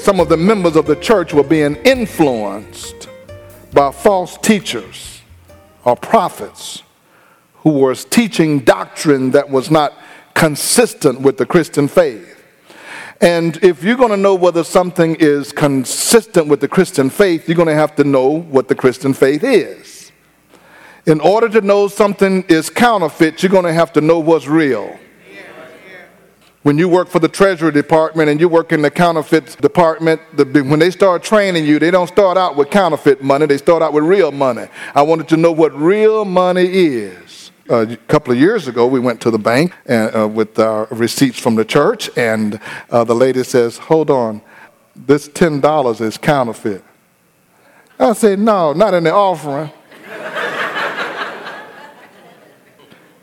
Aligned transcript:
Some 0.00 0.18
of 0.18 0.30
the 0.30 0.36
members 0.36 0.76
of 0.76 0.86
the 0.86 0.96
church 0.96 1.34
were 1.34 1.42
being 1.42 1.76
influenced 1.76 3.08
by 3.72 3.92
false 3.92 4.38
teachers 4.38 5.20
or 5.84 5.94
prophets 5.94 6.82
who 7.56 7.72
were 7.72 7.94
teaching 7.94 8.60
doctrine 8.60 9.30
that 9.32 9.50
was 9.50 9.70
not 9.70 9.92
consistent 10.32 11.20
with 11.20 11.36
the 11.36 11.44
Christian 11.44 11.86
faith. 11.86 12.42
And 13.20 13.62
if 13.62 13.84
you're 13.84 13.96
going 13.96 14.10
to 14.10 14.16
know 14.16 14.34
whether 14.34 14.64
something 14.64 15.16
is 15.16 15.52
consistent 15.52 16.46
with 16.48 16.60
the 16.60 16.68
Christian 16.68 17.10
faith, 17.10 17.46
you're 17.46 17.56
going 17.56 17.68
to 17.68 17.74
have 17.74 17.94
to 17.96 18.04
know 18.04 18.28
what 18.28 18.68
the 18.68 18.74
Christian 18.74 19.12
faith 19.12 19.44
is. 19.44 20.12
In 21.04 21.20
order 21.20 21.48
to 21.50 21.60
know 21.60 21.88
something 21.88 22.44
is 22.44 22.70
counterfeit, 22.70 23.42
you're 23.42 23.50
going 23.50 23.64
to 23.64 23.72
have 23.74 23.92
to 23.92 24.00
know 24.00 24.18
what's 24.18 24.46
real. 24.46 24.98
When 26.62 26.76
you 26.76 26.90
work 26.90 27.08
for 27.08 27.20
the 27.20 27.28
Treasury 27.28 27.72
Department 27.72 28.28
and 28.28 28.38
you 28.38 28.46
work 28.46 28.70
in 28.70 28.82
the 28.82 28.90
counterfeit 28.90 29.56
department, 29.62 30.20
the, 30.36 30.44
when 30.62 30.78
they 30.78 30.90
start 30.90 31.22
training 31.22 31.64
you, 31.64 31.78
they 31.78 31.90
don't 31.90 32.06
start 32.06 32.36
out 32.36 32.54
with 32.54 32.68
counterfeit 32.68 33.22
money, 33.22 33.46
they 33.46 33.56
start 33.56 33.82
out 33.82 33.94
with 33.94 34.04
real 34.04 34.30
money. 34.30 34.68
I 34.94 35.00
wanted 35.00 35.26
to 35.28 35.38
know 35.38 35.52
what 35.52 35.74
real 35.74 36.26
money 36.26 36.66
is. 36.66 37.50
Uh, 37.70 37.86
a 37.88 37.96
couple 37.96 38.32
of 38.32 38.38
years 38.38 38.68
ago, 38.68 38.86
we 38.86 39.00
went 39.00 39.22
to 39.22 39.30
the 39.30 39.38
bank 39.38 39.72
and, 39.86 40.14
uh, 40.14 40.28
with 40.28 40.58
our 40.58 40.86
receipts 40.90 41.38
from 41.38 41.54
the 41.54 41.64
church, 41.64 42.10
and 42.18 42.60
uh, 42.90 43.04
the 43.04 43.14
lady 43.14 43.42
says, 43.42 43.78
Hold 43.78 44.10
on, 44.10 44.42
this 44.94 45.28
$10 45.28 46.00
is 46.02 46.18
counterfeit. 46.18 46.84
I 47.98 48.12
said, 48.12 48.38
No, 48.38 48.74
not 48.74 48.92
in 48.92 49.04
the 49.04 49.14
offering. 49.14 49.70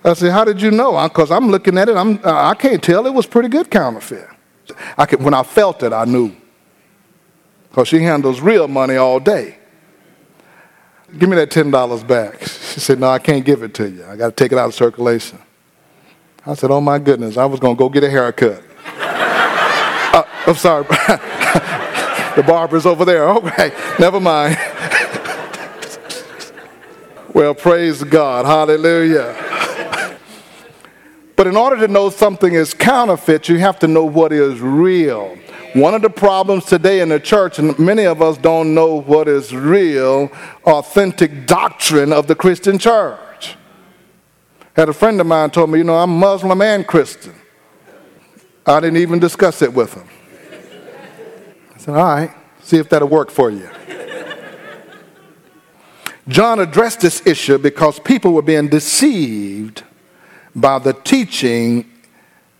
I 0.07 0.13
said, 0.13 0.31
"How 0.31 0.43
did 0.43 0.61
you 0.61 0.71
know?" 0.71 1.01
Because 1.07 1.31
I'm 1.31 1.49
looking 1.49 1.77
at 1.77 1.89
it. 1.89 1.97
I'm 1.97 2.19
I 2.23 2.53
can't 2.53 2.81
tell. 2.81 3.05
It 3.05 3.13
was 3.13 3.25
pretty 3.25 3.49
good 3.49 3.69
counterfeit. 3.69 4.27
I 4.97 5.05
could, 5.05 5.21
when 5.21 5.33
I 5.33 5.43
felt 5.43 5.83
it, 5.83 5.93
I 5.93 6.05
knew. 6.05 6.35
Because 7.69 7.87
she 7.87 7.99
handles 7.99 8.41
real 8.41 8.67
money 8.67 8.95
all 8.95 9.19
day. 9.19 9.57
Give 11.17 11.29
me 11.29 11.35
that 11.35 11.51
ten 11.51 11.71
dollars 11.71 12.03
back. 12.03 12.41
She 12.77 12.81
said, 12.81 12.99
"No, 12.99 13.09
I 13.09 13.17
can't 13.17 13.43
give 13.43 13.63
it 13.63 13.73
to 13.75 13.89
you. 13.89 14.05
I 14.05 14.15
got 14.15 14.27
to 14.27 14.31
take 14.33 14.51
it 14.51 14.57
out 14.59 14.67
of 14.67 14.75
circulation." 14.75 15.39
I 16.45 16.53
said, 16.53 16.69
"Oh 16.69 16.79
my 16.79 16.99
goodness! 16.99 17.35
I 17.35 17.45
was 17.45 17.59
going 17.59 17.75
to 17.75 17.79
go 17.79 17.89
get 17.89 18.03
a 18.03 18.09
haircut." 18.09 18.61
uh, 18.85 20.23
I'm 20.45 20.53
sorry. 20.53 20.83
the 22.35 22.43
barber's 22.45 22.85
over 22.85 23.03
there. 23.03 23.27
Okay, 23.29 23.71
never 23.97 24.19
mind. 24.19 24.59
well, 27.33 27.55
praise 27.55 28.03
God. 28.03 28.45
Hallelujah. 28.45 29.46
But 31.37 31.45
in 31.45 31.55
order 31.55 31.77
to 31.85 31.87
know 31.87 32.09
something 32.09 32.53
is 32.55 32.73
counterfeit, 32.73 33.47
you 33.47 33.59
have 33.59 33.77
to 33.79 33.87
know 33.87 34.03
what 34.03 34.33
is 34.33 34.59
real. 34.59 35.37
One 35.73 35.93
of 35.93 36.01
the 36.01 36.09
problems 36.09 36.65
today 36.65 36.99
in 36.99 37.09
the 37.09 37.19
church, 37.19 37.59
and 37.59 37.77
many 37.77 38.05
of 38.05 38.23
us 38.23 38.39
don't 38.39 38.73
know 38.73 38.99
what 39.01 39.27
is 39.27 39.55
real, 39.55 40.31
authentic 40.65 41.45
doctrine 41.45 42.11
of 42.11 42.25
the 42.25 42.33
Christian 42.33 42.79
church. 42.79 43.55
Had 44.75 44.89
a 44.89 44.93
friend 44.93 45.21
of 45.21 45.27
mine 45.27 45.51
told 45.51 45.69
me, 45.69 45.77
you 45.77 45.83
know, 45.83 45.97
I'm 45.97 46.17
Muslim 46.17 46.59
and 46.59 46.87
Christian. 46.87 47.35
I 48.65 48.79
didn't 48.79 48.97
even 48.97 49.19
discuss 49.19 49.61
it 49.61 49.71
with 49.71 49.93
him. 49.93 50.07
I 51.75 51.77
said, 51.77 51.95
all 51.95 52.03
right, 52.03 52.31
see 52.63 52.77
if 52.77 52.89
that'll 52.89 53.07
work 53.07 53.29
for 53.29 53.51
you. 53.51 53.69
John 56.27 56.59
addressed 56.59 57.01
this 57.01 57.25
issue 57.27 57.59
because 57.59 57.99
people 57.99 58.33
were 58.33 58.41
being 58.41 58.69
deceived 58.69 59.83
by 60.57 60.79
the 60.79 60.93
teaching 60.93 61.89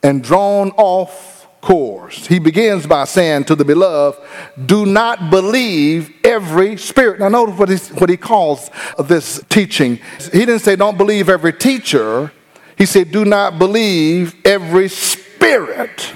and 0.04 0.24
drawn 0.24 0.72
off 0.72 1.38
course. 1.60 2.28
He 2.28 2.40
begins 2.40 2.88
by 2.88 3.04
saying 3.04 3.46
to 3.46 3.56
the 3.56 3.66
beloved, 3.66 4.20
Do 4.66 4.86
not 4.86 5.30
believe 5.30 6.14
every 6.24 6.78
spirit. 6.78 7.20
Now, 7.20 7.28
notice 7.28 7.58
what, 7.58 7.70
he 7.70 7.78
what 7.96 8.10
he 8.10 8.16
calls 8.16 8.70
this 9.04 9.44
teaching. 9.50 10.00
He 10.32 10.40
didn't 10.40 10.60
say, 10.60 10.76
Don't 10.76 10.98
believe 10.98 11.28
every 11.28 11.54
teacher. 11.54 12.32
He 12.78 12.86
said, 12.86 13.12
Do 13.12 13.26
not 13.26 13.60
believe 13.60 14.36
every 14.46 14.88
spirit. 14.88 16.14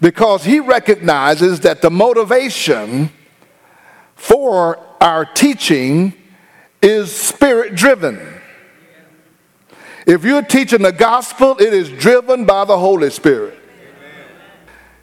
Because 0.00 0.44
he 0.44 0.60
recognizes 0.60 1.60
that 1.60 1.80
the 1.80 1.90
motivation 1.90 3.10
for 4.14 4.78
our 5.00 5.24
teaching 5.24 6.12
is 6.82 7.14
spirit 7.14 7.74
driven. 7.74 8.35
If 10.06 10.24
you're 10.24 10.42
teaching 10.42 10.82
the 10.82 10.92
gospel, 10.92 11.56
it 11.58 11.74
is 11.74 11.90
driven 11.90 12.44
by 12.44 12.64
the 12.64 12.78
Holy 12.78 13.10
Spirit. 13.10 13.58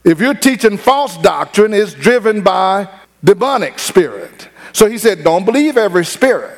If 0.06 0.20
you're 0.20 0.34
teaching 0.34 0.78
false 0.78 1.18
doctrine, 1.18 1.74
it's 1.74 1.94
driven 1.94 2.42
by 2.42 2.88
demonic 3.24 3.80
spirit. 3.80 4.50
So 4.72 4.90
he 4.90 4.98
said, 4.98 5.24
don't 5.24 5.46
believe 5.46 5.78
every 5.78 6.06
spirit. 6.06 6.58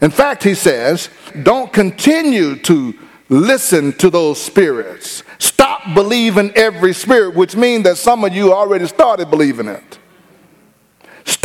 In 0.00 0.10
fact, 0.10 0.42
he 0.42 0.54
says, 0.54 1.08
don't 1.42 1.72
continue 1.72 2.56
to 2.56 2.94
listen 3.28 3.92
to 3.94 4.10
those 4.10 4.40
spirits. 4.40 5.24
Stop 5.38 5.82
believing 5.94 6.52
every 6.54 6.92
spirit, 6.92 7.34
which 7.34 7.56
means 7.56 7.84
that 7.84 7.96
some 7.96 8.24
of 8.24 8.34
you 8.34 8.52
already 8.52 8.86
started 8.86 9.30
believing 9.30 9.68
it. 9.68 9.95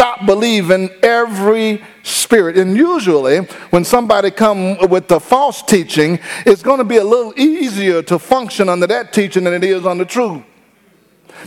Stop 0.01 0.25
believing 0.25 0.89
every 1.03 1.79
spirit. 2.01 2.57
And 2.57 2.75
usually, 2.75 3.37
when 3.69 3.85
somebody 3.85 4.31
come 4.31 4.89
with 4.89 5.07
the 5.07 5.19
false 5.19 5.61
teaching, 5.61 6.17
it's 6.43 6.63
going 6.63 6.79
to 6.79 6.83
be 6.83 6.97
a 6.97 7.03
little 7.03 7.39
easier 7.39 8.01
to 8.01 8.17
function 8.17 8.67
under 8.67 8.87
that 8.87 9.13
teaching 9.13 9.43
than 9.43 9.53
it 9.53 9.63
is 9.63 9.85
under 9.85 10.03
truth. 10.03 10.41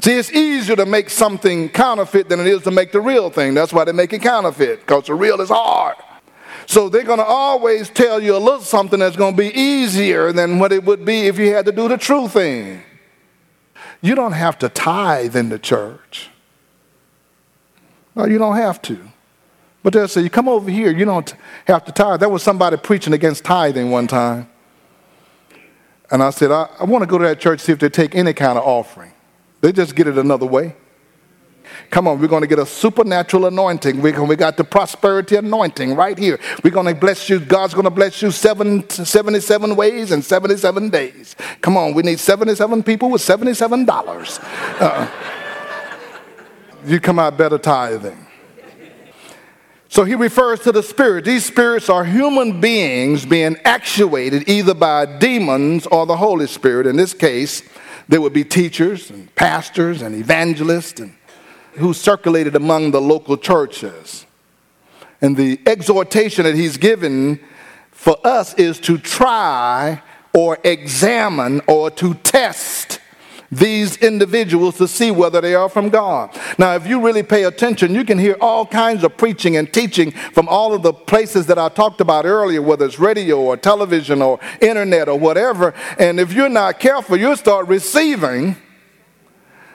See, 0.02 0.12
it's 0.12 0.30
easier 0.30 0.76
to 0.76 0.86
make 0.86 1.10
something 1.10 1.68
counterfeit 1.68 2.28
than 2.28 2.38
it 2.38 2.46
is 2.46 2.62
to 2.62 2.70
make 2.70 2.92
the 2.92 3.00
real 3.00 3.28
thing. 3.28 3.54
That's 3.54 3.72
why 3.72 3.86
they 3.86 3.92
make 3.92 4.12
it 4.12 4.22
counterfeit, 4.22 4.86
because 4.86 5.06
the 5.06 5.14
real 5.14 5.40
is 5.40 5.48
hard. 5.48 5.96
So 6.66 6.88
they're 6.88 7.02
going 7.02 7.18
to 7.18 7.24
always 7.24 7.90
tell 7.90 8.22
you 8.22 8.36
a 8.36 8.38
little 8.38 8.60
something 8.60 9.00
that's 9.00 9.16
going 9.16 9.34
to 9.34 9.36
be 9.36 9.52
easier 9.52 10.30
than 10.30 10.60
what 10.60 10.70
it 10.70 10.84
would 10.84 11.04
be 11.04 11.26
if 11.26 11.40
you 11.40 11.52
had 11.52 11.66
to 11.66 11.72
do 11.72 11.88
the 11.88 11.98
true 11.98 12.28
thing. 12.28 12.84
You 14.00 14.14
don't 14.14 14.30
have 14.30 14.60
to 14.60 14.68
tithe 14.68 15.34
in 15.34 15.48
the 15.48 15.58
church. 15.58 16.30
No, 18.14 18.26
you 18.26 18.38
don't 18.38 18.56
have 18.56 18.80
to. 18.82 18.98
But 19.82 19.92
they'll 19.92 20.08
say, 20.08 20.22
you 20.22 20.30
come 20.30 20.48
over 20.48 20.70
here, 20.70 20.90
you 20.90 21.04
don't 21.04 21.34
have 21.66 21.84
to 21.84 21.92
tithe. 21.92 22.20
There 22.20 22.28
was 22.28 22.42
somebody 22.42 22.76
preaching 22.76 23.12
against 23.12 23.44
tithing 23.44 23.90
one 23.90 24.06
time. 24.06 24.48
And 26.10 26.22
I 26.22 26.30
said, 26.30 26.50
I, 26.50 26.68
I 26.80 26.84
want 26.84 27.02
to 27.02 27.06
go 27.06 27.18
to 27.18 27.24
that 27.24 27.40
church 27.40 27.60
see 27.60 27.72
if 27.72 27.78
they 27.78 27.88
take 27.88 28.14
any 28.14 28.32
kind 28.32 28.56
of 28.56 28.64
offering. 28.64 29.12
They 29.60 29.72
just 29.72 29.94
get 29.94 30.06
it 30.06 30.16
another 30.16 30.46
way. 30.46 30.74
Come 31.90 32.06
on, 32.06 32.20
we're 32.20 32.28
going 32.28 32.42
to 32.42 32.46
get 32.46 32.58
a 32.58 32.66
supernatural 32.66 33.46
anointing. 33.46 34.00
We, 34.00 34.12
we 34.12 34.36
got 34.36 34.56
the 34.56 34.64
prosperity 34.64 35.36
anointing 35.36 35.94
right 35.94 36.16
here. 36.16 36.38
We're 36.62 36.70
going 36.70 36.86
to 36.86 36.94
bless 36.94 37.28
you. 37.28 37.40
God's 37.40 37.74
going 37.74 37.84
to 37.84 37.90
bless 37.90 38.22
you 38.22 38.30
seven, 38.30 38.88
77 38.88 39.76
ways 39.76 40.12
and 40.12 40.24
77 40.24 40.90
days. 40.90 41.36
Come 41.60 41.76
on, 41.76 41.94
we 41.94 42.02
need 42.02 42.20
77 42.20 42.82
people 42.82 43.10
with 43.10 43.22
$77. 43.22 44.40
Uh, 44.80 45.43
you 46.84 47.00
come 47.00 47.18
out 47.18 47.36
better 47.36 47.58
tithing. 47.58 48.26
So 49.88 50.02
he 50.02 50.16
refers 50.16 50.60
to 50.60 50.72
the 50.72 50.82
spirit. 50.82 51.24
These 51.24 51.44
spirits 51.44 51.88
are 51.88 52.04
human 52.04 52.60
beings 52.60 53.24
being 53.24 53.56
actuated 53.64 54.48
either 54.48 54.74
by 54.74 55.06
demons 55.06 55.86
or 55.86 56.04
the 56.04 56.16
Holy 56.16 56.48
Spirit. 56.48 56.88
In 56.88 56.96
this 56.96 57.14
case, 57.14 57.62
there 58.08 58.20
would 58.20 58.32
be 58.32 58.42
teachers 58.44 59.10
and 59.10 59.32
pastors 59.36 60.02
and 60.02 60.14
evangelists 60.16 60.98
and 60.98 61.14
who 61.74 61.92
circulated 61.92 62.56
among 62.56 62.90
the 62.90 63.00
local 63.00 63.36
churches. 63.36 64.26
And 65.20 65.36
the 65.36 65.60
exhortation 65.64 66.44
that 66.44 66.56
he's 66.56 66.76
given 66.76 67.38
for 67.92 68.16
us 68.26 68.52
is 68.54 68.80
to 68.80 68.98
try 68.98 70.02
or 70.34 70.58
examine 70.64 71.62
or 71.68 71.90
to 71.92 72.14
test 72.14 72.73
these 73.50 73.96
individuals 73.98 74.78
to 74.78 74.88
see 74.88 75.10
whether 75.10 75.40
they 75.40 75.54
are 75.54 75.68
from 75.68 75.88
God. 75.88 76.36
Now, 76.58 76.74
if 76.74 76.86
you 76.86 77.00
really 77.00 77.22
pay 77.22 77.44
attention, 77.44 77.94
you 77.94 78.04
can 78.04 78.18
hear 78.18 78.36
all 78.40 78.66
kinds 78.66 79.04
of 79.04 79.16
preaching 79.16 79.56
and 79.56 79.72
teaching 79.72 80.10
from 80.10 80.48
all 80.48 80.72
of 80.74 80.82
the 80.82 80.92
places 80.92 81.46
that 81.46 81.58
I 81.58 81.68
talked 81.68 82.00
about 82.00 82.24
earlier, 82.24 82.62
whether 82.62 82.84
it's 82.84 82.98
radio 82.98 83.40
or 83.40 83.56
television 83.56 84.22
or 84.22 84.40
internet 84.60 85.08
or 85.08 85.18
whatever. 85.18 85.74
And 85.98 86.18
if 86.18 86.32
you're 86.32 86.48
not 86.48 86.80
careful, 86.80 87.16
you'll 87.16 87.36
start 87.36 87.68
receiving 87.68 88.56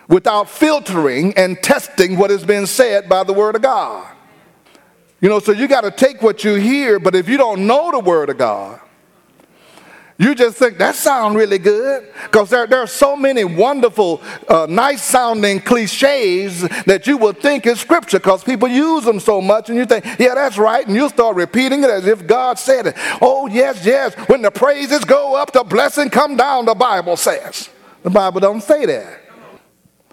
without 0.08 0.50
filtering 0.50 1.34
and 1.38 1.62
testing 1.62 2.18
what 2.18 2.32
has 2.32 2.44
been 2.44 2.66
said 2.66 3.08
by 3.08 3.24
the 3.24 3.34
Word 3.34 3.56
of 3.56 3.62
God. 3.62 4.16
You 5.22 5.30
know, 5.30 5.40
so 5.40 5.52
you 5.52 5.68
got 5.68 5.82
to 5.82 5.92
take 5.92 6.22
what 6.22 6.44
you 6.44 6.56
hear, 6.56 7.00
but 7.00 7.14
if 7.14 7.30
you 7.30 7.38
don't 7.38 7.68
know 7.68 7.92
the 7.92 8.00
Word 8.00 8.30
of 8.30 8.38
God, 8.38 8.80
you 10.20 10.36
just 10.36 10.58
think 10.58 10.78
that 10.80 10.96
sounds 10.96 11.38
really 11.38 11.60
good 11.60 12.06
because 12.24 12.50
there, 12.50 12.68
there 12.68 12.82
are 12.82 12.88
so 12.88 13.16
many 13.16 13.46
wonderful, 13.46 14.22
uh, 14.50 14.68
nice 14.70 15.02
sounding 15.02 15.62
cliches 15.62 16.60
that 16.86 17.08
you 17.08 17.16
would 17.16 17.40
think 17.40 17.66
is 17.66 17.80
scripture 17.80 18.20
because 18.20 18.44
people 18.44 18.68
use 18.68 19.06
them 19.06 19.22
so 19.22 19.40
much 19.40 19.70
and 19.70 19.78
you 19.78 19.86
think, 19.86 20.04
yeah, 20.20 20.36
that's 20.36 20.58
right. 20.58 20.86
And 20.86 20.94
you 20.94 21.08
start 21.08 21.38
repeating 21.38 21.86
it 21.86 21.90
as 21.90 22.06
if 22.06 22.28
God 22.28 22.60
said 22.60 22.88
it. 22.88 22.96
Oh, 23.22 23.48
yes, 23.48 23.86
yes. 23.86 24.14
When 24.28 24.42
the 24.42 24.52
praises 24.52 25.06
go 25.06 25.38
up, 25.38 25.54
the 25.54 25.64
blessing 25.64 26.10
come 26.10 26.36
down, 26.36 26.66
the 26.66 26.76
Bible 26.76 27.16
says. 27.16 27.70
The 28.04 28.10
Bible 28.10 28.42
don't 28.42 28.62
say 28.62 28.86
that. 28.88 29.22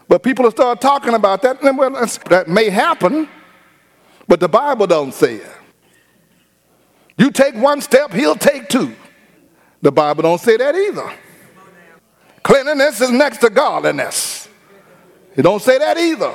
But 0.07 0.23
people 0.23 0.49
start 0.53 0.81
talking 0.81 1.15
about 1.15 1.43
that, 1.43 1.61
and 1.63 1.77
well, 1.77 1.91
that 2.31 2.47
may 2.47 2.71
happen, 2.71 3.29
but 4.29 4.39
the 4.39 4.49
Bible 4.49 4.87
don't 4.87 5.13
say 5.13 5.37
it. 5.37 5.53
You 7.19 7.33
take 7.33 7.57
one 7.57 7.81
step, 7.81 8.13
he'll 8.13 8.37
take 8.37 8.69
two. 8.69 8.95
The 9.83 9.93
Bible 9.93 10.23
don't 10.23 10.41
say 10.41 10.57
that 10.57 10.75
either. 10.75 11.13
Cleanliness 12.43 13.01
is 13.01 13.11
next 13.11 13.39
to 13.39 13.51
godliness. 13.51 14.49
It 15.35 15.43
don't 15.43 15.61
say 15.61 15.79
that 15.79 15.99
either. 15.99 16.35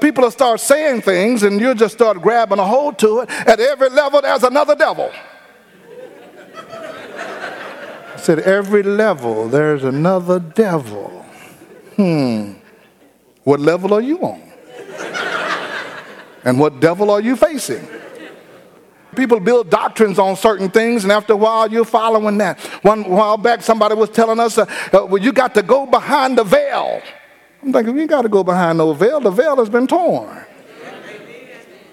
People 0.00 0.24
will 0.24 0.30
start 0.30 0.60
saying 0.60 1.02
things 1.02 1.42
and 1.42 1.60
you'll 1.60 1.74
just 1.74 1.94
start 1.94 2.20
grabbing 2.20 2.58
a 2.58 2.64
hold 2.64 2.98
to 2.98 3.20
it. 3.20 3.30
At 3.30 3.60
every 3.60 3.88
level, 3.90 4.20
there's 4.20 4.42
another 4.42 4.74
devil. 4.74 5.10
I 8.14 8.18
said, 8.18 8.40
every 8.40 8.82
level, 8.82 9.48
there's 9.48 9.84
another 9.84 10.40
devil. 10.40 11.24
Hmm. 11.96 12.52
What 13.44 13.60
level 13.60 13.94
are 13.94 14.00
you 14.00 14.18
on? 14.20 14.42
and 16.44 16.58
what 16.58 16.80
devil 16.80 17.10
are 17.10 17.20
you 17.20 17.36
facing? 17.36 17.86
People 19.16 19.40
build 19.40 19.70
doctrines 19.70 20.18
on 20.18 20.36
certain 20.36 20.70
things, 20.70 21.02
and 21.02 21.12
after 21.12 21.32
a 21.32 21.36
while, 21.36 21.72
you're 21.72 21.84
following 21.84 22.38
that. 22.38 22.60
One 22.82 23.04
while 23.04 23.38
back, 23.38 23.62
somebody 23.62 23.94
was 23.94 24.10
telling 24.10 24.38
us, 24.38 24.58
uh, 24.58 24.66
uh, 24.92 25.06
well, 25.06 25.22
you 25.22 25.32
got 25.32 25.54
to 25.54 25.62
go 25.62 25.86
behind 25.86 26.36
the 26.36 26.44
veil. 26.44 27.00
I'm 27.62 27.72
thinking, 27.72 27.98
you 27.98 28.06
got 28.06 28.22
to 28.22 28.28
go 28.28 28.44
behind 28.44 28.78
no 28.78 28.92
veil. 28.92 29.20
The 29.20 29.30
veil 29.30 29.56
has 29.56 29.70
been 29.70 29.86
torn. 29.86 30.44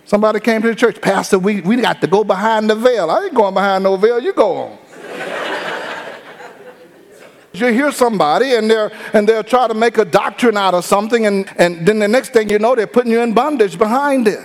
Somebody 0.06 0.42
came 0.42 0.62
to 0.62 0.68
the 0.68 0.76
church, 0.76 1.02
Pastor, 1.02 1.40
we, 1.40 1.62
we 1.62 1.78
got 1.78 2.02
to 2.02 2.08
go 2.08 2.24
behind 2.24 2.70
the 2.70 2.76
veil. 2.76 3.10
I 3.10 3.24
ain't 3.24 3.34
going 3.34 3.54
behind 3.54 3.86
no 3.86 3.96
veil, 3.96 4.22
you 4.22 4.34
go 4.34 4.58
on. 4.58 4.78
you 7.54 7.68
hear 7.68 7.92
somebody 7.92 8.56
and 8.56 8.70
they're 8.70 8.92
and 9.14 9.28
they'll 9.28 9.44
try 9.44 9.68
to 9.68 9.74
make 9.74 9.98
a 9.98 10.06
doctrine 10.06 10.58
out 10.58 10.74
of 10.74 10.84
something, 10.84 11.26
and, 11.26 11.50
and 11.58 11.88
then 11.88 12.00
the 12.00 12.08
next 12.08 12.34
thing 12.34 12.50
you 12.50 12.60
know, 12.60 12.76
they're 12.76 12.86
putting 12.86 13.12
you 13.12 13.22
in 13.22 13.34
bondage 13.34 13.78
behind 13.78 14.28
it. 14.28 14.40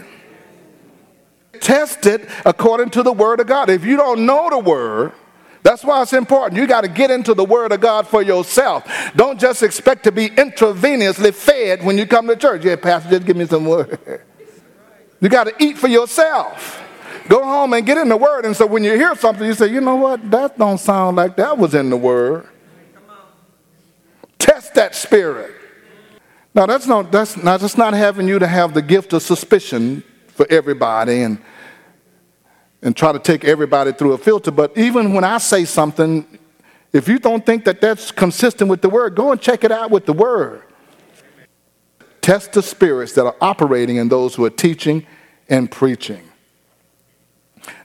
Test 1.61 2.06
it 2.06 2.29
according 2.45 2.91
to 2.91 3.03
the 3.03 3.12
Word 3.12 3.41
of 3.41 3.47
God. 3.47 3.71
If 3.71 3.85
you 3.85 3.97
don't 3.97 4.27
know 4.27 4.50
the 4.50 4.59
Word, 4.59 5.12
that's 5.62 5.83
why 5.83 6.03
it's 6.03 6.12
important. 6.12 6.61
You 6.61 6.67
got 6.67 6.83
to 6.83 6.89
get 6.89 7.11
into 7.11 7.35
the 7.35 7.45
Word 7.45 7.73
of 7.73 7.81
God 7.81 8.06
for 8.06 8.23
yourself. 8.23 8.85
Don't 9.17 9.41
just 9.41 9.62
expect 9.62 10.05
to 10.05 10.12
be 10.12 10.29
intravenously 10.31 11.35
fed 11.35 11.85
when 11.85 11.99
you 11.99 12.06
come 12.06 12.27
to 12.29 12.37
church. 12.37 12.65
Yeah, 12.65 12.77
Pastor, 12.77 13.11
just 13.11 13.27
give 13.27 13.37
me 13.37 13.47
some 13.47 13.65
Word. 13.65 13.99
You 15.21 15.29
got 15.29 15.49
to 15.49 15.55
eat 15.59 15.77
for 15.77 15.89
yourself. 15.89 16.81
Go 17.29 17.43
home 17.43 17.73
and 17.73 17.85
get 17.85 17.99
in 17.99 18.09
the 18.09 18.17
Word. 18.17 18.44
And 18.44 18.56
so 18.56 18.67
when 18.67 18.85
you 18.85 18.93
hear 18.93 19.17
something, 19.17 19.44
you 19.44 19.55
say, 19.55 19.67
you 19.67 19.81
know 19.81 19.97
what? 19.97 20.31
That 20.31 20.56
don't 20.56 20.79
sound 20.79 21.17
like 21.17 21.35
that 21.35 21.59
was 21.59 21.75
in 21.75 21.91
the 21.91 21.97
Word. 21.97 22.47
Test 24.39 24.75
that 24.75 24.94
spirit. 24.94 25.53
Now 26.55 26.67
that's 26.67 26.87
not 26.87 27.11
that's 27.11 27.37
not 27.37 27.61
just 27.61 27.77
not 27.77 27.94
having 27.94 28.29
you 28.29 28.39
to 28.39 28.47
have 28.47 28.75
the 28.75 28.83
gift 28.83 29.12
of 29.12 29.23
suspicion 29.23 30.03
for 30.38 30.46
everybody 30.49 31.23
and 31.23 31.38
and 32.81 32.96
try 32.96 33.11
to 33.11 33.19
take 33.19 33.44
everybody 33.44 33.93
through 33.93 34.12
a 34.12 34.19
filter. 34.19 34.52
But 34.52 34.79
even 34.79 35.12
when 35.12 35.25
I 35.25 35.38
say 35.38 35.64
something, 35.64 36.25
if 36.93 37.08
you 37.08 37.19
don't 37.19 37.44
think 37.44 37.64
that 37.64 37.81
that's 37.81 38.12
consistent 38.12 38.70
with 38.70 38.82
the 38.82 38.88
word, 38.88 39.17
go 39.17 39.32
and 39.32 39.40
check 39.40 39.64
it 39.64 39.73
out 39.73 39.90
with 39.90 40.06
the 40.06 40.12
word. 40.12 40.62
Test 42.20 42.52
the 42.52 42.62
spirits 42.62 43.14
that 43.14 43.26
are 43.26 43.35
operating 43.40 43.96
in 43.96 44.08
those 44.08 44.37
who 44.37 44.44
are 44.44 44.50
teaching 44.50 45.05
and 45.49 45.69
preaching. 45.69 46.23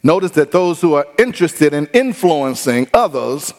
Notice 0.03 0.31
that 0.31 0.51
those 0.51 0.79
who 0.79 0.93
are 0.93 1.07
interested 1.17 1.73
in 1.73 1.87
influencing 1.87 2.87
others 2.93 3.51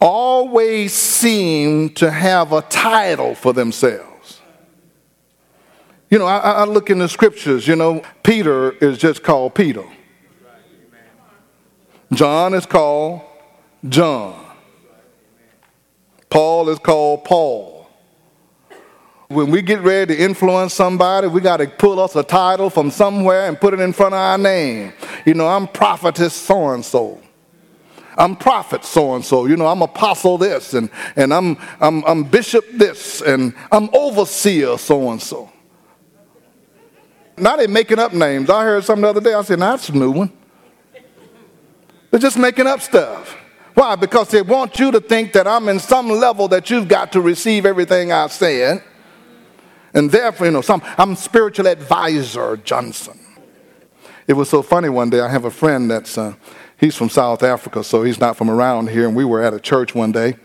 always 0.00 0.92
seem 0.92 1.90
to 1.94 2.12
have 2.12 2.52
a 2.52 2.62
title 2.62 3.34
for 3.34 3.52
themselves. 3.52 4.15
You 6.08 6.18
know, 6.18 6.26
I, 6.26 6.38
I 6.38 6.64
look 6.64 6.88
in 6.88 6.98
the 6.98 7.08
scriptures, 7.08 7.66
you 7.66 7.74
know, 7.74 8.02
Peter 8.22 8.72
is 8.72 8.98
just 8.98 9.22
called 9.22 9.54
Peter. 9.54 9.84
John 12.12 12.54
is 12.54 12.64
called 12.66 13.22
John. 13.88 14.44
Paul 16.30 16.68
is 16.68 16.78
called 16.78 17.24
Paul. 17.24 17.88
When 19.28 19.50
we 19.50 19.62
get 19.62 19.80
ready 19.80 20.14
to 20.14 20.22
influence 20.22 20.72
somebody, 20.74 21.26
we 21.26 21.40
got 21.40 21.56
to 21.56 21.66
pull 21.66 21.98
us 21.98 22.14
a 22.14 22.22
title 22.22 22.70
from 22.70 22.92
somewhere 22.92 23.48
and 23.48 23.60
put 23.60 23.74
it 23.74 23.80
in 23.80 23.92
front 23.92 24.14
of 24.14 24.20
our 24.20 24.38
name. 24.38 24.92
You 25.24 25.34
know, 25.34 25.48
I'm 25.48 25.66
prophetess 25.66 26.34
so 26.34 26.70
and 26.70 26.84
so. 26.84 27.20
I'm 28.16 28.36
prophet 28.36 28.84
so 28.84 29.16
and 29.16 29.24
so. 29.24 29.46
You 29.46 29.56
know, 29.56 29.66
I'm 29.66 29.82
apostle 29.82 30.38
this, 30.38 30.74
and, 30.74 30.88
and 31.16 31.34
I'm, 31.34 31.58
I'm, 31.80 32.04
I'm 32.04 32.22
bishop 32.22 32.64
this, 32.72 33.20
and 33.20 33.52
I'm 33.72 33.90
overseer 33.92 34.78
so 34.78 35.10
and 35.10 35.20
so. 35.20 35.50
Now 37.38 37.56
they're 37.56 37.68
making 37.68 37.98
up 37.98 38.12
names. 38.12 38.48
I 38.48 38.64
heard 38.64 38.84
something 38.84 39.02
the 39.02 39.08
other 39.08 39.20
day. 39.20 39.34
I 39.34 39.42
said, 39.42 39.58
that's 39.58 39.88
a 39.88 39.92
new 39.92 40.10
one. 40.10 40.32
They're 42.10 42.20
just 42.20 42.38
making 42.38 42.66
up 42.66 42.80
stuff. 42.80 43.36
Why? 43.74 43.94
Because 43.94 44.28
they 44.28 44.40
want 44.40 44.78
you 44.78 44.90
to 44.90 45.00
think 45.00 45.34
that 45.34 45.46
I'm 45.46 45.68
in 45.68 45.78
some 45.78 46.08
level 46.08 46.48
that 46.48 46.70
you've 46.70 46.88
got 46.88 47.12
to 47.12 47.20
receive 47.20 47.66
everything 47.66 48.10
I 48.10 48.26
said. 48.28 48.82
And 49.92 50.10
therefore, 50.10 50.46
you 50.46 50.52
know, 50.52 50.62
some, 50.62 50.82
I'm 50.96 51.14
spiritual 51.14 51.66
advisor 51.66 52.56
Johnson. 52.56 53.18
It 54.26 54.32
was 54.32 54.48
so 54.48 54.62
funny 54.62 54.88
one 54.88 55.10
day. 55.10 55.20
I 55.20 55.28
have 55.28 55.44
a 55.44 55.50
friend 55.50 55.90
that's, 55.90 56.16
uh, 56.16 56.34
he's 56.78 56.96
from 56.96 57.10
South 57.10 57.42
Africa, 57.42 57.84
so 57.84 58.02
he's 58.02 58.18
not 58.18 58.36
from 58.36 58.50
around 58.50 58.88
here. 58.88 59.06
And 59.06 59.14
we 59.14 59.24
were 59.24 59.42
at 59.42 59.54
a 59.54 59.60
church 59.60 59.94
one 59.94 60.10
day, 60.10 60.36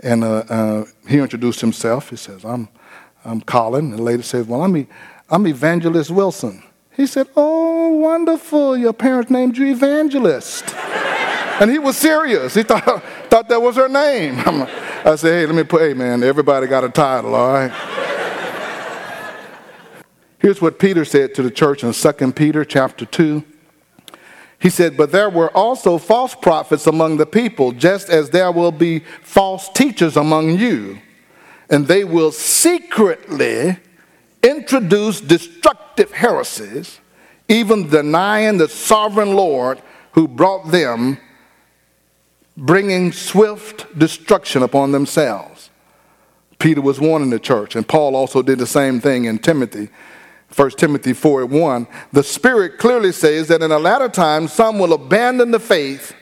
and 0.00 0.24
uh, 0.24 0.44
uh, 0.48 0.84
he 1.06 1.18
introduced 1.18 1.60
himself. 1.60 2.10
He 2.10 2.16
says, 2.16 2.44
I'm, 2.44 2.68
I'm 3.24 3.40
Colin. 3.40 3.90
And 3.90 3.98
the 3.98 4.02
lady 4.02 4.22
says, 4.22 4.46
Well, 4.46 4.60
let 4.60 4.70
me, 4.70 4.86
I'm 5.30 5.46
Evangelist 5.46 6.10
Wilson. 6.10 6.62
He 6.96 7.06
said, 7.06 7.28
Oh, 7.36 7.88
wonderful. 7.90 8.76
Your 8.76 8.92
parents 8.92 9.30
named 9.30 9.56
you 9.58 9.66
Evangelist. 9.66 10.74
and 11.60 11.70
he 11.70 11.78
was 11.78 11.96
serious. 11.96 12.54
He 12.54 12.62
thought, 12.62 12.84
thought 13.30 13.48
that 13.48 13.60
was 13.60 13.76
her 13.76 13.88
name. 13.88 14.38
I 15.04 15.14
said, 15.16 15.32
Hey, 15.32 15.46
let 15.46 15.54
me 15.54 15.64
put, 15.64 15.82
hey, 15.82 15.94
man, 15.94 16.22
everybody 16.22 16.66
got 16.66 16.84
a 16.84 16.88
title, 16.88 17.34
all 17.34 17.52
right? 17.52 17.72
Here's 20.38 20.62
what 20.62 20.78
Peter 20.78 21.04
said 21.04 21.34
to 21.34 21.42
the 21.42 21.50
church 21.50 21.82
in 21.82 21.92
2 21.92 22.32
Peter 22.32 22.64
chapter 22.64 23.04
2. 23.04 23.44
He 24.60 24.70
said, 24.70 24.96
But 24.96 25.12
there 25.12 25.28
were 25.28 25.54
also 25.56 25.98
false 25.98 26.34
prophets 26.34 26.86
among 26.86 27.18
the 27.18 27.26
people, 27.26 27.72
just 27.72 28.08
as 28.08 28.30
there 28.30 28.50
will 28.50 28.72
be 28.72 29.00
false 29.22 29.68
teachers 29.68 30.16
among 30.16 30.58
you. 30.58 31.00
And 31.68 31.86
they 31.86 32.02
will 32.02 32.32
secretly 32.32 33.76
introduce 34.42 35.20
destructive 35.20 36.12
heresies, 36.12 37.00
even 37.48 37.88
denying 37.88 38.58
the 38.58 38.68
sovereign 38.68 39.34
Lord 39.34 39.80
who 40.12 40.28
brought 40.28 40.70
them, 40.70 41.18
bringing 42.56 43.12
swift 43.12 43.98
destruction 43.98 44.62
upon 44.62 44.92
themselves. 44.92 45.70
Peter 46.58 46.80
was 46.80 47.00
warning 47.00 47.30
the 47.30 47.38
church, 47.38 47.76
and 47.76 47.86
Paul 47.86 48.16
also 48.16 48.42
did 48.42 48.58
the 48.58 48.66
same 48.66 49.00
thing 49.00 49.26
in 49.26 49.38
Timothy. 49.38 49.88
1 50.54 50.70
Timothy 50.72 51.12
4 51.12 51.46
1. 51.46 51.86
The 52.12 52.24
Spirit 52.24 52.78
clearly 52.78 53.12
says 53.12 53.48
that 53.48 53.62
in 53.62 53.70
the 53.70 53.78
latter 53.78 54.08
time 54.08 54.48
some 54.48 54.78
will 54.78 54.92
abandon 54.92 55.50
the 55.50 55.60
faith 55.60 56.14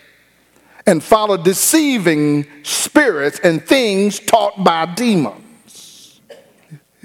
and 0.87 1.02
follow 1.02 1.37
deceiving 1.37 2.46
spirits 2.62 3.40
and 3.40 3.64
things 3.64 4.20
taught 4.20 4.62
by 4.62 4.87
demons. 4.87 5.46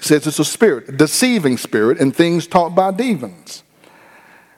Says 0.02 0.28
it's 0.28 0.40
a 0.40 0.46
spirit, 0.46 0.90
a 0.90 0.92
deceiving 0.92 1.58
spirit, 1.58 2.00
and 2.00 2.14
things 2.14 2.48
taught 2.48 2.76
by 2.76 2.92
demons. 2.92 3.64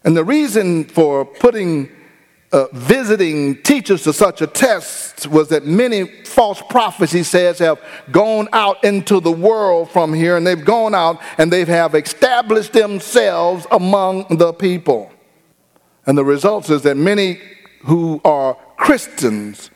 And 0.04 0.18
the 0.18 0.24
reason 0.24 0.86
for 0.86 1.26
putting 1.26 1.90
uh, 2.54 2.68
visiting 2.72 3.62
teachers 3.64 4.04
to 4.04 4.14
such 4.14 4.40
a 4.40 4.48
test 4.48 5.26
was 5.28 5.50
that 5.50 5.66
many 5.66 6.06
false 6.24 6.62
prophets, 6.70 7.12
he 7.12 7.24
says, 7.24 7.58
have 7.58 7.80
gone 8.12 8.48
out 8.54 8.84
into 8.84 9.20
the 9.20 9.32
world 9.32 9.90
from 9.90 10.14
here, 10.14 10.38
and 10.38 10.46
they've 10.46 10.64
gone 10.64 10.94
out 10.94 11.20
and 11.40 11.52
they 11.52 11.66
have 11.66 11.96
established 11.96 12.72
themselves 12.74 13.66
among 13.72 14.38
the 14.38 14.54
people. 14.54 15.12
And 16.06 16.18
the 16.18 16.24
result 16.24 16.70
is 16.70 16.84
that 16.84 16.96
many 16.96 17.42
who 17.86 18.22
are 18.24 18.56
Christians 18.78 19.72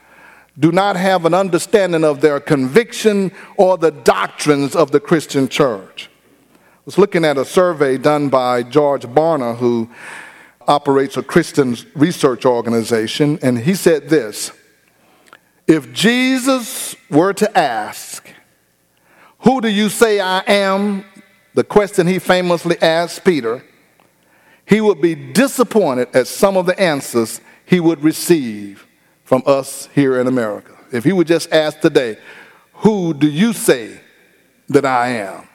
do 0.60 0.72
not 0.72 0.96
have 0.96 1.26
an 1.26 1.34
understanding 1.34 2.04
of 2.04 2.22
their 2.22 2.40
conviction 2.40 3.32
or 3.58 3.78
the 3.78 3.92
doctrines 3.92 4.76
of 4.76 4.92
the 4.92 5.00
Christian 5.00 5.48
church. 5.48 6.10
I 6.54 6.82
was 6.86 6.98
looking 6.98 7.26
at 7.26 7.38
a 7.38 7.46
survey 7.46 7.98
done 7.98 8.30
by 8.30 8.64
George 8.64 9.04
Barna, 9.04 9.56
who 9.58 9.90
operates 10.68 11.16
a 11.16 11.24
Christian 11.24 11.76
research 11.96 12.46
organization, 12.46 13.38
and 13.42 13.60
he 13.60 13.76
said 13.76 14.10
this 14.10 14.52
If 15.68 15.94
Jesus 15.94 16.96
were 17.10 17.34
to 17.34 17.58
ask, 17.58 18.28
Who 19.40 19.62
do 19.62 19.68
you 19.68 19.90
say 19.90 20.20
I 20.20 20.44
am? 20.48 21.06
the 21.54 21.64
question 21.64 22.06
he 22.06 22.20
famously 22.20 22.80
asked 22.84 23.26
Peter, 23.26 23.64
he 24.64 24.80
would 24.80 25.02
be 25.02 25.16
disappointed 25.16 26.08
at 26.16 26.28
some 26.28 26.56
of 26.56 26.68
the 26.68 26.80
answers 26.80 27.42
he 27.66 27.80
would 27.80 28.04
receive 28.04 28.87
from 29.28 29.44
us 29.46 29.90
here 29.94 30.22
in 30.22 30.26
America. 30.28 30.72
If 30.94 31.04
he 31.04 31.12
would 31.12 31.28
just 31.28 31.52
ask 31.52 31.82
today, 31.82 32.18
Who 32.76 33.14
do 33.14 33.28
you 33.28 33.52
say 33.52 34.00
that 34.70 34.86
I 34.86 35.10
am? 35.10 35.46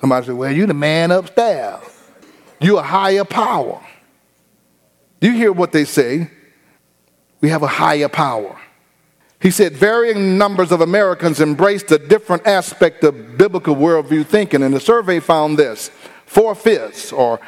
Somebody 0.00 0.26
said, 0.26 0.34
Well, 0.34 0.50
you're 0.50 0.66
the 0.66 0.74
man 0.74 1.12
upstairs. 1.12 1.80
You're 2.60 2.80
a 2.80 2.82
higher 2.82 3.24
power. 3.24 3.80
You 5.20 5.30
hear 5.30 5.52
what 5.52 5.70
they 5.70 5.84
say. 5.84 6.28
We 7.40 7.50
have 7.50 7.62
a 7.62 7.68
higher 7.68 8.08
power. 8.08 8.58
He 9.40 9.52
said 9.52 9.74
varying 9.74 10.36
numbers 10.36 10.72
of 10.72 10.80
Americans 10.80 11.40
embraced 11.40 11.92
a 11.92 11.98
different 11.98 12.48
aspect 12.48 13.04
of 13.04 13.38
biblical 13.38 13.76
worldview 13.76 14.26
thinking, 14.26 14.64
and 14.64 14.74
the 14.74 14.80
survey 14.80 15.20
found 15.20 15.56
this 15.56 15.92
four 16.26 16.56
fifths 16.56 17.12
or 17.12 17.38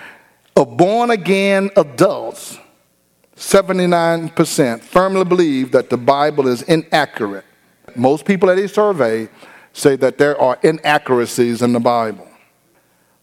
of 0.55 0.77
born 0.77 1.11
again 1.11 1.71
adults, 1.77 2.57
79% 3.41 4.83
firmly 4.83 5.25
believe 5.25 5.73
that 5.73 5.89
the 5.89 5.97
Bible 5.97 6.47
is 6.47 6.61
inaccurate. 6.63 7.47
Most 7.97 8.27
people 8.27 8.51
at 8.51 8.59
a 8.59 8.69
survey 8.69 9.31
say 9.73 9.97
that 9.97 10.19
there 10.19 10.39
are 10.39 10.59
inaccuracies 10.63 11.63
in 11.63 11.73
the 11.73 11.81
Bible. 11.81 12.29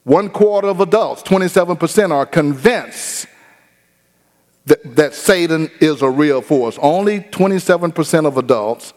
One 0.05 0.29
quarter 0.29 0.69
of 0.69 0.81
adults, 0.81 1.21
27%, 1.21 2.12
are 2.12 2.25
convinced 2.25 3.27
that, 4.65 4.95
that 4.95 5.13
Satan 5.13 5.69
is 5.79 6.01
a 6.01 6.09
real 6.09 6.41
force. 6.41 6.79
Only 6.81 7.19
27% 7.19 8.25
of 8.25 8.38
adults 8.38 8.93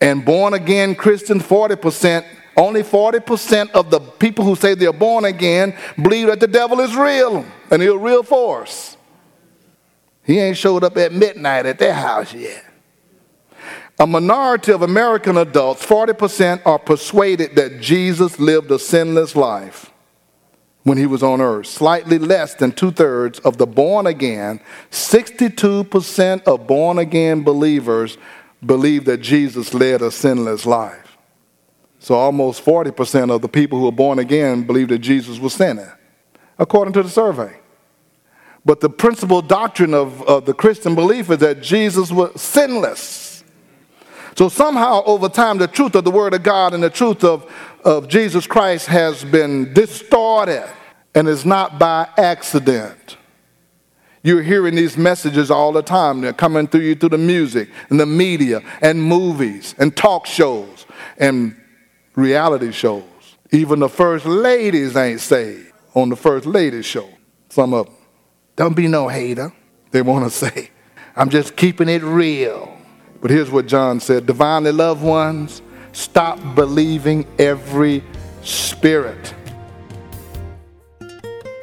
and 0.00 0.24
born 0.24 0.54
again 0.54 0.94
Christians, 0.94 1.42
40%. 1.42 2.24
Only 2.56 2.82
40% 2.84 3.72
of 3.72 3.90
the 3.90 3.98
people 3.98 4.44
who 4.44 4.54
say 4.54 4.74
they're 4.74 4.92
born 4.92 5.24
again 5.24 5.76
believe 6.00 6.28
that 6.28 6.38
the 6.38 6.46
devil 6.46 6.78
is 6.78 6.94
real 6.94 7.44
and 7.72 7.82
he's 7.82 7.90
a 7.90 7.98
real 7.98 8.22
force. 8.22 8.97
He 10.28 10.38
ain't 10.38 10.58
showed 10.58 10.84
up 10.84 10.98
at 10.98 11.10
midnight 11.10 11.64
at 11.64 11.78
their 11.78 11.94
house 11.94 12.34
yet. 12.34 12.62
A 13.98 14.06
minority 14.06 14.72
of 14.72 14.82
American 14.82 15.38
adults, 15.38 15.84
40%, 15.84 16.60
are 16.66 16.78
persuaded 16.78 17.56
that 17.56 17.80
Jesus 17.80 18.38
lived 18.38 18.70
a 18.70 18.78
sinless 18.78 19.34
life 19.34 19.90
when 20.82 20.98
he 20.98 21.06
was 21.06 21.22
on 21.22 21.40
earth. 21.40 21.66
Slightly 21.66 22.18
less 22.18 22.52
than 22.54 22.72
two 22.72 22.90
thirds 22.90 23.38
of 23.38 23.56
the 23.56 23.66
born 23.66 24.06
again, 24.06 24.60
62% 24.90 26.42
of 26.42 26.66
born 26.66 26.98
again 26.98 27.42
believers 27.42 28.18
believe 28.64 29.06
that 29.06 29.22
Jesus 29.22 29.72
led 29.72 30.02
a 30.02 30.10
sinless 30.10 30.66
life. 30.66 31.16
So 32.00 32.14
almost 32.14 32.62
40% 32.62 33.34
of 33.34 33.40
the 33.40 33.48
people 33.48 33.78
who 33.78 33.88
are 33.88 33.92
born 33.92 34.18
again 34.18 34.64
believe 34.64 34.88
that 34.88 34.98
Jesus 34.98 35.38
was 35.38 35.54
sinning, 35.54 35.90
according 36.58 36.92
to 36.92 37.02
the 37.02 37.08
survey. 37.08 37.57
But 38.64 38.80
the 38.80 38.90
principal 38.90 39.42
doctrine 39.42 39.94
of, 39.94 40.22
of 40.22 40.44
the 40.44 40.54
Christian 40.54 40.94
belief 40.94 41.30
is 41.30 41.38
that 41.38 41.62
Jesus 41.62 42.10
was 42.10 42.40
sinless. 42.40 43.44
So 44.36 44.48
somehow, 44.48 45.02
over 45.04 45.28
time, 45.28 45.58
the 45.58 45.66
truth 45.66 45.94
of 45.94 46.04
the 46.04 46.10
Word 46.10 46.34
of 46.34 46.42
God 46.42 46.74
and 46.74 46.82
the 46.82 46.90
truth 46.90 47.24
of, 47.24 47.50
of 47.84 48.08
Jesus 48.08 48.46
Christ 48.46 48.86
has 48.86 49.24
been 49.24 49.72
distorted 49.72 50.68
and 51.14 51.28
it's 51.28 51.44
not 51.44 51.78
by 51.78 52.08
accident. 52.16 53.16
You're 54.22 54.42
hearing 54.42 54.74
these 54.74 54.96
messages 54.96 55.50
all 55.50 55.72
the 55.72 55.82
time. 55.82 56.20
They're 56.20 56.32
coming 56.32 56.66
through 56.66 56.82
you 56.82 56.94
through 56.94 57.08
the 57.10 57.18
music 57.18 57.68
and 57.90 57.98
the 57.98 58.06
media 58.06 58.62
and 58.80 59.02
movies 59.02 59.74
and 59.78 59.96
talk 59.96 60.26
shows 60.26 60.86
and 61.16 61.56
reality 62.14 62.72
shows. 62.72 63.02
Even 63.50 63.80
the 63.80 63.88
first 63.88 64.26
ladies 64.26 64.96
ain't 64.96 65.20
saved 65.20 65.72
on 65.94 66.10
the 66.10 66.16
first 66.16 66.46
ladies 66.46 66.86
show. 66.86 67.08
Some 67.48 67.74
of 67.74 67.86
them. 67.86 67.97
Don't 68.58 68.74
be 68.74 68.88
no 68.88 69.06
hater. 69.06 69.52
They 69.92 70.02
want 70.02 70.24
to 70.24 70.30
say, 70.46 70.70
I'm 71.14 71.30
just 71.30 71.54
keeping 71.54 71.88
it 71.88 72.02
real. 72.02 72.76
But 73.20 73.30
here's 73.30 73.52
what 73.52 73.66
John 73.66 74.00
said 74.00 74.26
Divinely 74.26 74.72
loved 74.72 75.02
ones, 75.02 75.62
stop 75.92 76.40
believing 76.56 77.24
every 77.38 78.02
spirit. 78.42 79.32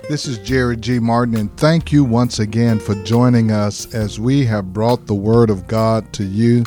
This 0.08 0.26
is 0.26 0.38
Jerry 0.38 0.78
G. 0.78 1.00
Martin, 1.00 1.36
and 1.36 1.58
thank 1.58 1.92
you 1.92 2.06
once 2.06 2.40
again 2.40 2.80
for 2.80 2.96
joining 3.04 3.52
us 3.52 3.94
as 3.94 4.18
we 4.18 4.46
have 4.46 4.72
brought 4.72 5.06
the 5.06 5.16
Word 5.16 5.50
of 5.50 5.68
God 5.68 6.14
to 6.14 6.24
you. 6.24 6.64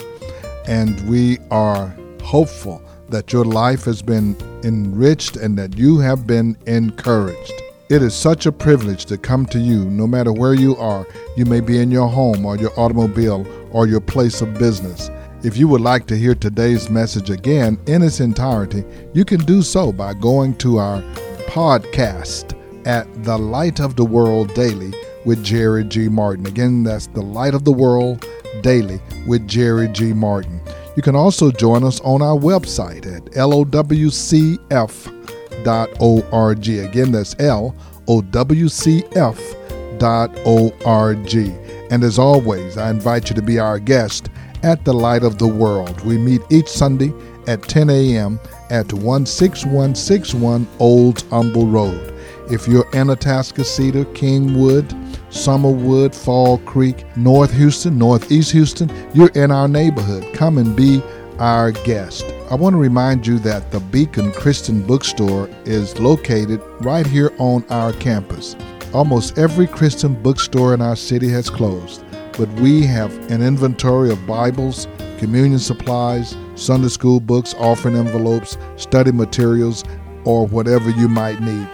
And 0.67 1.09
we 1.09 1.39
are 1.51 1.97
hopeful 2.23 2.83
that 3.09 3.33
your 3.33 3.47
life 3.47 3.85
has 3.85 4.03
been 4.03 4.37
enriched 4.63 5.37
and 5.37 5.57
that 5.57 5.79
you 5.79 6.01
have 6.01 6.27
been 6.27 6.59
encouraged. 6.67 7.63
It 7.91 8.03
is 8.03 8.15
such 8.15 8.45
a 8.45 8.53
privilege 8.53 9.07
to 9.07 9.17
come 9.17 9.47
to 9.47 9.59
you 9.59 9.87
no 9.87 10.07
matter 10.07 10.31
where 10.31 10.53
you 10.53 10.77
are. 10.77 11.07
You 11.39 11.47
may 11.47 11.61
be 11.61 11.81
in 11.81 11.91
your 11.91 12.09
home 12.09 12.45
or 12.45 12.55
your 12.59 12.79
automobile 12.79 13.47
or 13.71 13.87
your 13.87 14.03
place 14.03 14.43
of 14.43 14.59
business. 14.59 15.11
If 15.43 15.57
you 15.57 15.69
would 15.69 15.81
like 15.81 16.07
to 16.09 16.17
hear 16.17 16.35
today's 16.35 16.91
message 16.91 17.31
again 17.31 17.79
in 17.87 18.03
its 18.03 18.21
entirety, 18.21 18.85
you 19.15 19.25
can 19.25 19.41
do 19.41 19.63
so 19.63 19.91
by 19.91 20.13
going 20.13 20.57
to 20.57 20.77
our 20.77 21.01
podcast 21.47 22.55
at 22.87 23.25
The 23.25 23.39
Light 23.39 23.81
of 23.81 23.97
the 23.97 24.05
World 24.05 24.53
Daily 24.53 24.93
with 25.25 25.43
Jerry 25.43 25.85
G. 25.85 26.11
Martin. 26.11 26.47
Again, 26.47 26.83
that's 26.83 27.07
The 27.07 27.23
Light 27.23 27.55
of 27.55 27.65
the 27.65 27.73
World 27.73 28.27
Daily 28.61 29.01
with 29.27 29.49
Jerry 29.49 29.89
G. 29.89 30.13
Martin. 30.13 30.61
You 30.95 31.01
can 31.01 31.17
also 31.17 31.51
join 31.51 31.85
us 31.85 32.03
on 32.03 32.21
our 32.21 32.37
website 32.37 33.07
at 33.07 33.33
lowcf.org. 35.69 36.69
Again, 36.69 37.13
that's 37.13 37.35
lowcf.org. 37.37 38.75
And 41.91 42.05
as 42.05 42.19
always, 42.19 42.77
I 42.77 42.91
invite 42.91 43.31
you 43.31 43.35
to 43.37 43.43
be 43.43 43.59
our 43.59 43.79
guest 43.79 44.29
at 44.63 44.85
the 44.85 44.93
Light 44.93 45.23
of 45.23 45.39
the 45.39 45.47
World. 45.47 46.01
We 46.05 46.19
meet 46.19 46.43
each 46.51 46.69
Sunday 46.69 47.13
at 47.47 47.63
10 47.63 47.89
a.m. 47.89 48.39
at 48.71 48.89
16161 48.89 50.69
Old 50.79 51.23
Humble 51.31 51.67
Road. 51.67 52.15
If 52.51 52.69
you're 52.69 52.89
in 52.93 53.09
Atascocita, 53.09 54.05
Kingwood, 54.15 54.89
Summerwood, 55.31 56.15
Fall 56.15 56.59
Creek, 56.59 57.05
North 57.17 57.53
Houston, 57.53 57.99
Northeast 57.99 58.53
Houston, 58.53 58.91
you're 59.15 59.31
in 59.31 59.51
our 59.51 59.69
neighborhood. 59.69 60.27
Come 60.35 60.59
and 60.59 60.75
be 60.77 61.03
our 61.39 61.73
guest. 61.73 62.25
I 62.51 62.55
want 62.55 62.73
to 62.75 62.79
remind 62.79 63.27
you 63.27 63.39
that 63.41 63.71
the 63.71 63.81
Beacon 63.81 64.33
Christian 64.33 64.83
Bookstore 64.83 65.51
is 65.67 65.99
located 65.99 66.63
right 66.81 67.07
here 67.07 67.31
on 67.39 67.63
our 67.69 67.93
campus. 67.93 68.57
Almost 68.95 69.37
every 69.37 69.67
Christian 69.67 70.15
bookstore 70.23 70.73
in 70.73 70.81
our 70.81 70.97
city 70.97 71.29
has 71.29 71.51
closed, 71.51 72.03
but 72.39 72.49
we 72.55 72.85
have 72.87 73.13
an 73.31 73.43
inventory 73.43 74.11
of 74.11 74.27
Bibles, 74.27 74.89
communion 75.19 75.59
supplies, 75.59 76.37
Sunday 76.55 76.89
school 76.89 77.21
books, 77.21 77.55
offering 77.59 77.97
envelopes, 77.97 78.57
study 78.77 79.13
materials, 79.13 79.85
or 80.25 80.47
whatever 80.47 80.89
you 80.89 81.07
might 81.07 81.43
need 81.43 81.69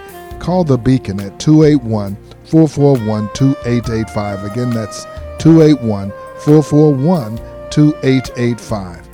call 0.44 0.62
the 0.62 0.76
Beacon 0.76 1.18
at 1.20 1.40
281 1.40 2.16
441 2.44 3.30
2885. 3.32 4.44
Again, 4.44 4.70
that's 4.70 5.04
281 5.38 6.10
441 6.40 7.36
2885. 7.70 9.13